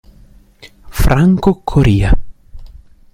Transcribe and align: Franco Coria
Franco 0.89 1.61
Coria 1.61 2.09